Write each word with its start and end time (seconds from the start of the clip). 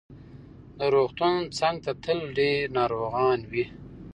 د 0.77 0.79
روغتون 0.95 1.37
څنګ 1.59 1.75
ته 1.85 1.91
تل 2.03 2.19
ډېر 2.37 2.61
ناروغان 2.77 3.39
وي. 3.51 3.65